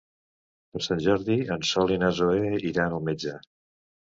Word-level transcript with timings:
Per 0.77 0.81
Sant 0.85 1.03
Jordi 1.07 1.35
en 1.57 1.67
Sol 1.73 1.93
i 1.99 1.99
na 2.05 2.11
Zoè 2.21 2.57
iran 2.73 2.99
al 2.99 3.07
metge. 3.11 3.37